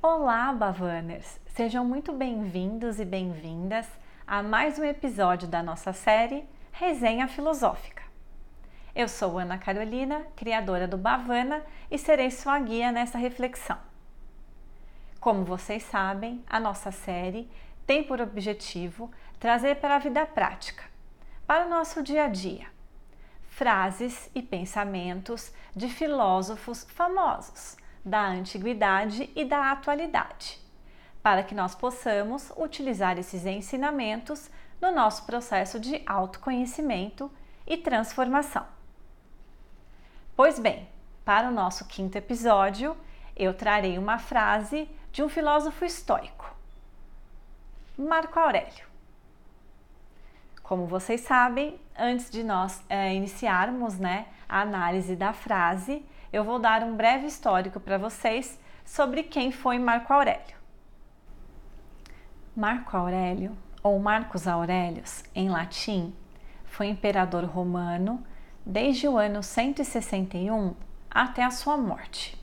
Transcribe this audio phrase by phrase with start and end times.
[0.00, 1.40] Olá, Bavaners!
[1.48, 3.84] Sejam muito bem-vindos e bem-vindas
[4.24, 8.04] a mais um episódio da nossa série Resenha Filosófica.
[8.94, 13.76] Eu sou Ana Carolina, criadora do Bavana, e serei sua guia nessa reflexão.
[15.18, 17.50] Como vocês sabem, a nossa série
[17.84, 19.10] tem por objetivo
[19.40, 20.84] trazer para a vida prática,
[21.44, 22.68] para o nosso dia a dia,
[23.48, 27.76] frases e pensamentos de filósofos famosos
[28.08, 30.58] da antiguidade e da atualidade,
[31.22, 34.50] para que nós possamos utilizar esses ensinamentos
[34.80, 37.30] no nosso processo de autoconhecimento
[37.66, 38.66] e transformação.
[40.34, 40.88] Pois bem,
[41.24, 42.96] para o nosso quinto episódio,
[43.36, 46.54] eu trarei uma frase de um filósofo estoico,
[47.96, 48.86] Marco Aurélio.
[50.62, 56.58] Como vocês sabem, antes de nós é, iniciarmos né, a análise da frase, eu vou
[56.58, 60.56] dar um breve histórico para vocês sobre quem foi Marco Aurélio.
[62.54, 66.12] Marco Aurélio, ou Marcos Aurelius, em latim,
[66.64, 68.22] foi imperador romano
[68.64, 70.74] desde o ano 161
[71.10, 72.36] até a sua morte.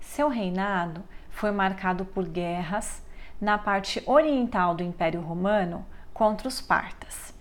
[0.00, 3.04] Seu reinado foi marcado por guerras
[3.40, 5.84] na parte oriental do Império Romano
[6.14, 7.34] contra os partas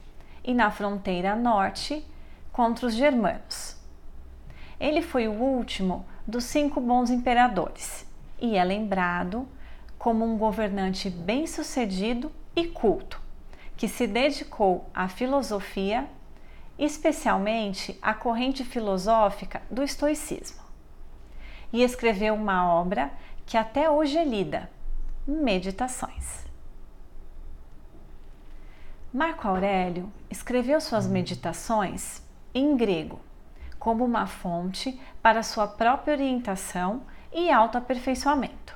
[0.43, 2.05] e na fronteira norte
[2.51, 3.74] contra os germanos.
[4.79, 8.05] Ele foi o último dos cinco bons imperadores
[8.39, 9.47] e é lembrado
[9.97, 13.21] como um governante bem-sucedido e culto,
[13.77, 16.07] que se dedicou à filosofia,
[16.77, 20.63] especialmente à corrente filosófica do estoicismo.
[21.71, 23.11] E escreveu uma obra
[23.45, 24.69] que até hoje é lida,
[25.27, 26.45] Meditações.
[29.11, 32.21] Marco Aurélio escreveu suas meditações
[32.53, 33.19] em grego
[33.85, 38.75] como uma fonte para sua própria orientação e autoaperfeiçoamento.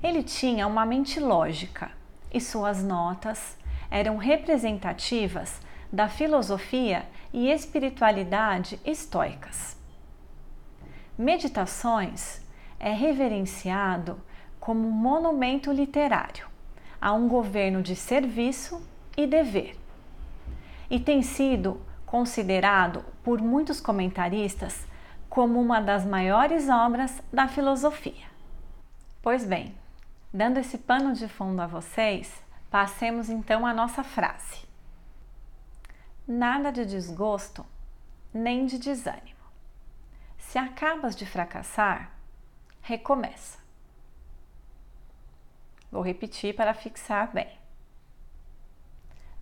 [0.00, 1.90] Ele tinha uma mente lógica
[2.32, 3.58] e suas notas
[3.90, 5.60] eram representativas
[5.92, 9.76] da filosofia e espiritualidade estoicas.
[11.18, 12.46] Meditações
[12.78, 14.22] é reverenciado
[14.60, 16.46] como um monumento literário
[17.00, 18.80] a um governo de serviço
[19.16, 19.76] e dever,
[20.88, 21.82] e tem sido
[22.14, 24.86] considerado por muitos comentaristas
[25.28, 28.30] como uma das maiores obras da filosofia.
[29.20, 29.76] Pois bem,
[30.32, 34.64] dando esse pano de fundo a vocês, passemos então à nossa frase.
[36.24, 37.66] Nada de desgosto,
[38.32, 39.44] nem de desânimo.
[40.38, 42.12] Se acabas de fracassar,
[42.80, 43.58] recomeça.
[45.90, 47.58] Vou repetir para fixar bem.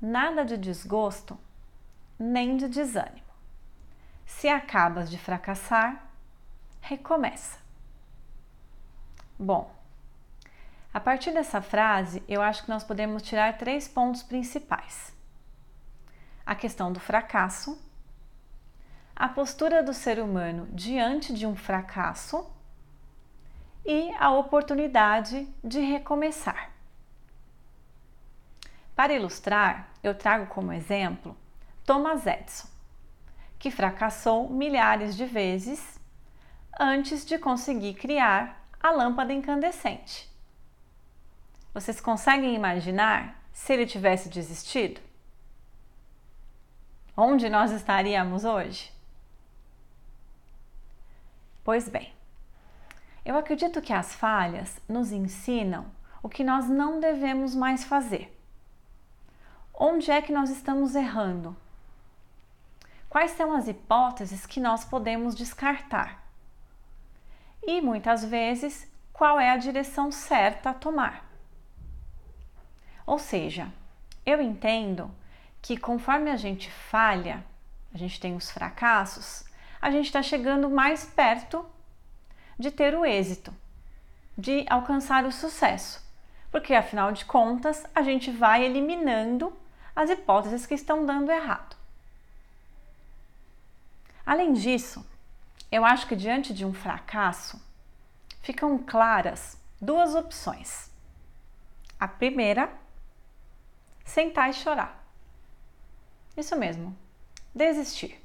[0.00, 1.38] Nada de desgosto,
[2.22, 3.20] nem de desânimo.
[4.24, 6.06] Se acabas de fracassar,
[6.80, 7.58] recomeça.
[9.38, 9.74] Bom,
[10.94, 15.12] a partir dessa frase, eu acho que nós podemos tirar três pontos principais:
[16.46, 17.80] a questão do fracasso,
[19.16, 22.48] a postura do ser humano diante de um fracasso
[23.84, 26.70] e a oportunidade de recomeçar.
[28.94, 31.36] Para ilustrar, eu trago como exemplo
[31.84, 32.68] Thomas Edison,
[33.58, 36.00] que fracassou milhares de vezes
[36.78, 40.30] antes de conseguir criar a lâmpada incandescente.
[41.74, 45.00] Vocês conseguem imaginar se ele tivesse desistido?
[47.16, 48.92] Onde nós estaríamos hoje?
[51.64, 52.12] Pois bem,
[53.24, 55.86] eu acredito que as falhas nos ensinam
[56.22, 58.36] o que nós não devemos mais fazer.
[59.74, 61.56] Onde é que nós estamos errando?
[63.12, 66.26] Quais são as hipóteses que nós podemos descartar.
[67.62, 71.22] E muitas vezes, qual é a direção certa a tomar.
[73.04, 73.70] Ou seja,
[74.24, 75.10] eu entendo
[75.60, 77.44] que conforme a gente falha,
[77.92, 79.44] a gente tem os fracassos,
[79.78, 81.66] a gente está chegando mais perto
[82.58, 83.54] de ter o êxito,
[84.38, 86.02] de alcançar o sucesso,
[86.50, 89.52] porque afinal de contas a gente vai eliminando
[89.94, 91.81] as hipóteses que estão dando errado.
[94.24, 95.04] Além disso,
[95.70, 97.60] eu acho que diante de um fracasso
[98.40, 100.90] ficam claras duas opções.
[101.98, 102.72] A primeira,
[104.04, 105.04] sentar e chorar.
[106.36, 106.96] Isso mesmo,
[107.54, 108.20] desistir.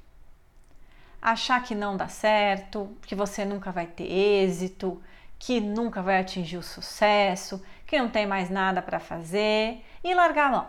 [1.21, 5.01] Achar que não dá certo, que você nunca vai ter êxito,
[5.39, 10.47] que nunca vai atingir o sucesso, que não tem mais nada para fazer e largar
[10.47, 10.67] a mão.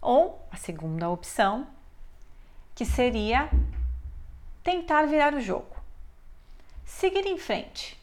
[0.00, 1.66] Ou a segunda opção,
[2.78, 3.50] que seria
[4.62, 5.74] tentar virar o jogo,
[6.84, 8.00] seguir em frente,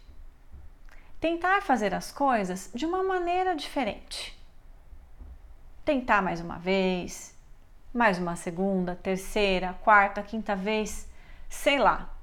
[1.18, 4.38] tentar fazer as coisas de uma maneira diferente.
[5.86, 7.33] Tentar mais uma vez,
[7.94, 11.10] mais uma segunda, terceira, quarta, quinta vez,
[11.48, 12.13] sei lá,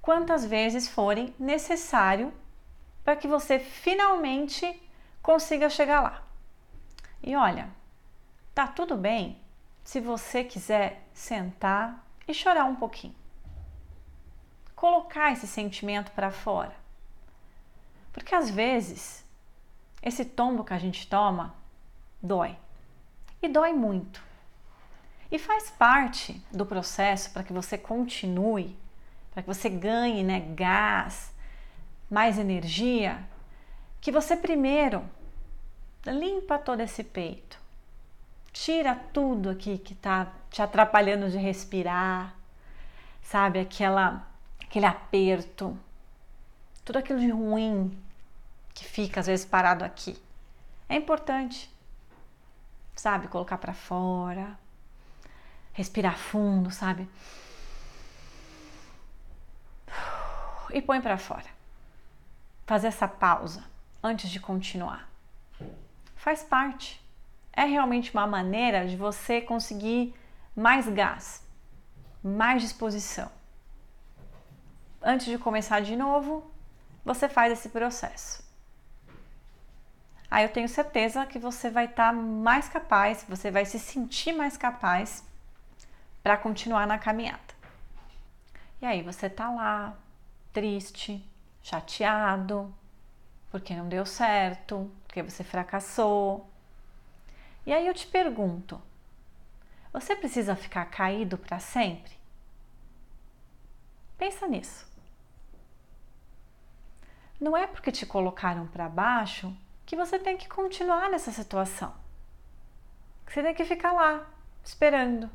[0.00, 2.32] quantas vezes forem necessário
[3.04, 4.82] para que você finalmente
[5.20, 6.22] consiga chegar lá.
[7.22, 7.68] E olha,
[8.54, 9.41] tá tudo bem
[9.84, 13.14] se você quiser sentar e chorar um pouquinho.
[14.74, 16.74] Colocar esse sentimento para fora.
[18.12, 19.24] Porque às vezes
[20.02, 21.54] esse tombo que a gente toma
[22.20, 22.56] dói.
[23.40, 24.22] E dói muito.
[25.30, 28.76] E faz parte do processo para que você continue,
[29.32, 31.32] para que você ganhe né, gás,
[32.10, 33.26] mais energia,
[34.00, 35.08] que você primeiro
[36.04, 37.61] limpa todo esse peito.
[38.52, 42.34] Tira tudo aqui que está te atrapalhando de respirar,
[43.22, 43.58] sabe?
[43.60, 44.26] Aquela,
[44.62, 45.78] aquele aperto,
[46.84, 47.98] tudo aquilo de ruim
[48.74, 50.20] que fica às vezes parado aqui.
[50.88, 51.70] É importante,
[52.94, 53.28] sabe?
[53.28, 54.58] Colocar para fora,
[55.72, 57.08] respirar fundo, sabe?
[60.72, 61.46] E põe para fora.
[62.66, 63.64] Fazer essa pausa
[64.02, 65.08] antes de continuar.
[66.16, 67.01] Faz parte.
[67.52, 70.14] É realmente uma maneira de você conseguir
[70.56, 71.46] mais gás,
[72.22, 73.30] mais disposição.
[75.02, 76.50] Antes de começar de novo,
[77.04, 78.42] você faz esse processo.
[80.30, 84.32] Aí eu tenho certeza que você vai estar tá mais capaz, você vai se sentir
[84.32, 85.22] mais capaz
[86.22, 87.52] para continuar na caminhada.
[88.80, 89.94] E aí você tá lá,
[90.52, 91.22] triste,
[91.62, 92.74] chateado,
[93.50, 96.50] porque não deu certo, porque você fracassou.
[97.64, 98.80] E aí eu te pergunto:
[99.92, 102.12] você precisa ficar caído para sempre?
[104.18, 104.90] Pensa nisso.
[107.40, 109.54] Não é porque te colocaram para baixo
[109.84, 111.92] que você tem que continuar nessa situação.
[113.26, 114.26] Você tem que ficar lá,
[114.62, 115.30] esperando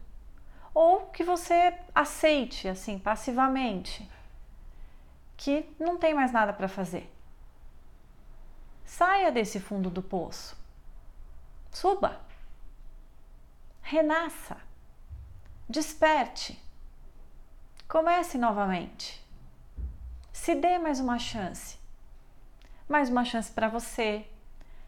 [0.79, 4.07] ou que você aceite assim passivamente
[5.35, 7.12] que não tem mais nada para fazer.
[8.85, 10.56] Saia desse fundo do poço.
[11.72, 12.19] Suba.
[13.81, 14.58] Renasça.
[15.69, 16.62] Desperte.
[17.88, 19.25] Comece novamente.
[20.31, 21.78] Se dê mais uma chance.
[22.88, 24.25] Mais uma chance para você,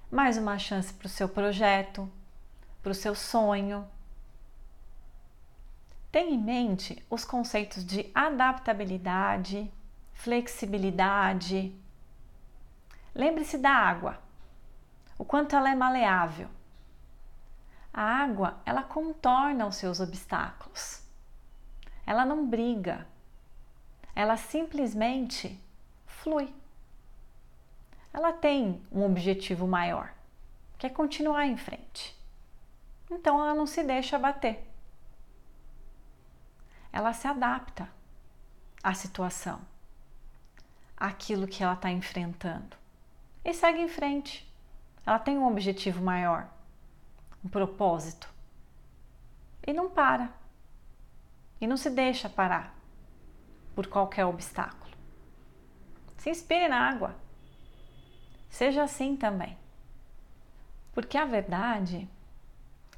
[0.10, 2.10] mais uma chance para o seu projeto,
[2.82, 3.86] para o seu sonho
[6.12, 9.72] Tenha em mente os conceitos de adaptabilidade,
[10.14, 11.76] flexibilidade.
[13.14, 14.20] Lembre-se da água,
[15.20, 16.50] o quanto ela é maleável.
[17.94, 21.04] A água, ela contorna os seus obstáculos.
[22.06, 23.08] Ela não briga.
[24.16, 25.60] Ela simplesmente
[26.06, 26.54] flui.
[28.14, 30.14] Ela tem um objetivo maior,
[30.78, 32.18] que é continuar em frente.
[33.10, 34.70] Então ela não se deixa bater
[36.92, 37.88] ela se adapta
[38.84, 39.62] à situação,
[40.98, 42.78] àquilo que ela está enfrentando
[43.44, 44.48] e segue em frente.
[45.06, 46.48] Ela tem um objetivo maior,
[47.44, 48.30] um propósito
[49.66, 50.34] e não para
[51.60, 52.76] e não se deixa parar
[53.76, 54.92] por qualquer obstáculo.
[56.18, 57.16] Se inspire na água.
[58.50, 59.58] Seja assim também.
[60.94, 62.10] Porque a verdade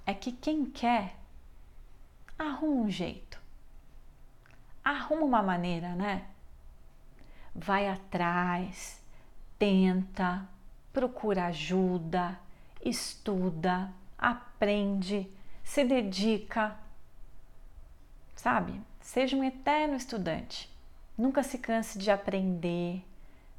[0.05, 1.17] é que quem quer
[2.37, 3.41] arruma um jeito
[4.83, 6.25] arruma uma maneira, né?
[7.53, 9.01] Vai atrás,
[9.59, 10.47] tenta,
[10.91, 12.39] procura ajuda,
[12.83, 13.91] estuda,
[14.21, 15.27] aprende,
[15.63, 16.77] se dedica.
[18.35, 18.79] Sabe?
[19.01, 20.71] Seja um eterno estudante.
[21.17, 23.03] Nunca se canse de aprender,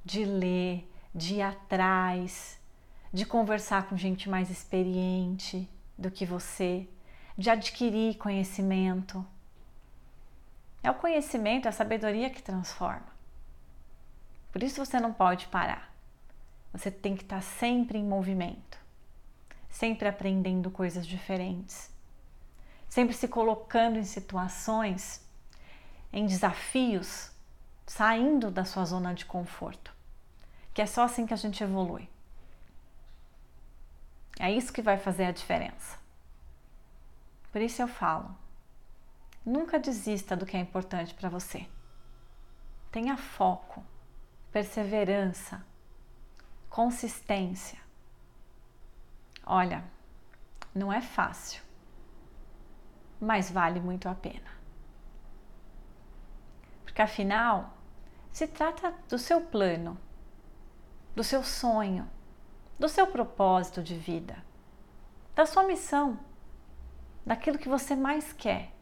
[0.05, 2.59] de ler, de ir atrás,
[3.13, 6.89] de conversar com gente mais experiente do que você,
[7.37, 9.25] de adquirir conhecimento.
[10.83, 13.13] É o conhecimento, é a sabedoria que transforma.
[14.51, 15.93] Por isso você não pode parar.
[16.73, 18.79] Você tem que estar sempre em movimento,
[19.73, 21.91] sempre aprendendo coisas diferentes,
[22.89, 25.21] sempre se colocando em situações,
[26.13, 27.33] em desafios,
[27.85, 29.93] saindo da sua zona de conforto.
[30.73, 32.09] Que é só assim que a gente evolui.
[34.39, 35.99] É isso que vai fazer a diferença.
[37.51, 38.35] Por isso eu falo,
[39.45, 41.67] Nunca desista do que é importante para você.
[42.93, 43.85] Tenha foco,
[44.53, 45.65] perseverança,
[46.71, 47.79] consistência.
[49.45, 49.85] Olha,
[50.75, 51.63] não é fácil,
[53.21, 54.51] mas vale muito a pena.
[56.85, 57.75] Porque afinal,
[58.33, 59.99] se trata do seu plano,
[61.15, 62.09] do seu sonho,
[62.79, 64.43] do seu propósito de vida,
[65.35, 66.19] da sua missão,
[67.25, 68.73] daquilo que você mais quer.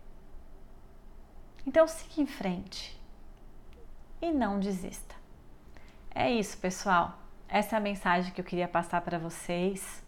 [1.66, 3.00] Então siga em frente
[4.20, 5.14] e não desista.
[6.14, 7.18] É isso, pessoal.
[7.48, 10.02] Essa é a mensagem que eu queria passar para vocês.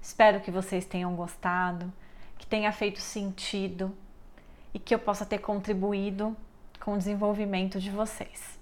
[0.00, 1.92] Espero que vocês tenham gostado,
[2.38, 3.96] que tenha feito sentido
[4.72, 6.36] e que eu possa ter contribuído
[6.80, 8.58] com o desenvolvimento de vocês.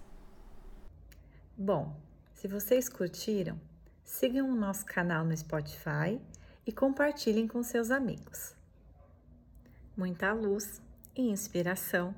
[1.56, 1.94] Bom,
[2.34, 3.58] se vocês curtiram,
[4.04, 6.20] sigam o nosso canal no Spotify
[6.66, 8.54] e compartilhem com seus amigos.
[9.96, 10.82] Muita luz
[11.14, 12.14] e inspiração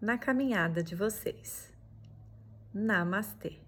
[0.00, 1.72] na caminhada de vocês.
[2.72, 3.65] Namastê!